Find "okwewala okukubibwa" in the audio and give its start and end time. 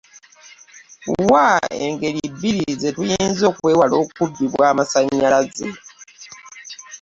3.51-4.63